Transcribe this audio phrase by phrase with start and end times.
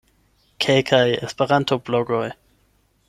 [0.65, 2.27] Kelkaj Esperanto-blogoj.